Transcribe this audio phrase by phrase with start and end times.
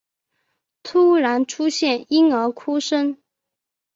[0.81, 3.19] 突然出现婴儿哭声